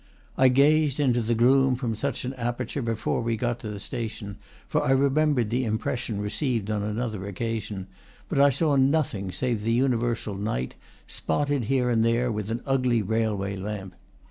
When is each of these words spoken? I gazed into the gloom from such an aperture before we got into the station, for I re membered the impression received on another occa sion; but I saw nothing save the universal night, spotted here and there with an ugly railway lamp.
I 0.35 0.47
gazed 0.47 0.99
into 0.99 1.21
the 1.21 1.35
gloom 1.35 1.75
from 1.75 1.93
such 1.95 2.25
an 2.25 2.33
aperture 2.33 2.81
before 2.81 3.21
we 3.21 3.37
got 3.37 3.57
into 3.57 3.69
the 3.69 3.79
station, 3.79 4.37
for 4.67 4.83
I 4.83 4.89
re 4.93 5.11
membered 5.11 5.51
the 5.51 5.63
impression 5.63 6.19
received 6.19 6.71
on 6.71 6.81
another 6.81 7.19
occa 7.19 7.61
sion; 7.61 7.85
but 8.27 8.39
I 8.39 8.49
saw 8.49 8.75
nothing 8.77 9.31
save 9.31 9.61
the 9.63 9.73
universal 9.73 10.33
night, 10.33 10.73
spotted 11.05 11.65
here 11.65 11.91
and 11.91 12.03
there 12.03 12.31
with 12.31 12.49
an 12.49 12.63
ugly 12.65 13.03
railway 13.03 13.55
lamp. 13.55 13.93